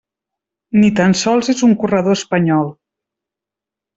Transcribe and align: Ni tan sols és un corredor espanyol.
Ni 0.83 0.87
tan 0.99 1.13
sols 1.19 1.51
és 1.53 1.61
un 1.69 1.75
corredor 1.83 2.17
espanyol. 2.21 2.65